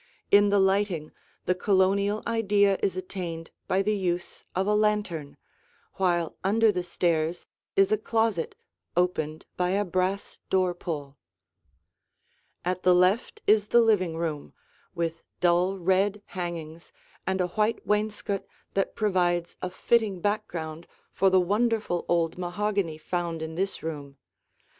In 0.31 0.49
the 0.49 0.59
lighting, 0.59 1.11
the 1.45 1.53
Colonial 1.53 2.23
idea 2.25 2.75
is 2.81 2.97
attained 2.97 3.51
by 3.67 3.83
the 3.83 3.93
use 3.95 4.43
of 4.55 4.65
a 4.65 4.73
lantern, 4.73 5.37
while 5.97 6.35
under 6.43 6.71
the 6.71 6.81
stairs 6.81 7.45
is 7.75 7.91
a 7.91 7.99
closet 7.99 8.55
opened 8.97 9.45
by 9.57 9.69
a 9.77 9.85
brass 9.85 10.39
door 10.49 10.73
pull. 10.73 11.19
[Illustration: 12.65 12.81
The 12.81 12.93
Living 12.95 12.95
Room] 12.95 12.95
At 12.95 12.95
the 12.95 12.95
left 12.95 13.41
is 13.45 13.67
the 13.67 13.79
living 13.81 14.17
room, 14.17 14.53
with 14.95 15.21
dull 15.39 15.77
red 15.77 16.23
hangings 16.25 16.91
and 17.27 17.39
a 17.39 17.49
white 17.49 17.85
wainscot 17.85 18.43
that 18.73 18.95
provides 18.95 19.55
a 19.61 19.69
fitting 19.69 20.19
background 20.19 20.87
for 21.13 21.29
the 21.29 21.39
wonderful 21.39 22.05
old 22.09 22.39
mahogany 22.39 22.97
found 22.97 23.43
in 23.43 23.53
this 23.53 23.83
room. 23.83 24.17